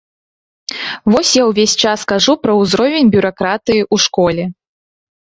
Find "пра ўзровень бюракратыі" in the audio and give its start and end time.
2.47-3.81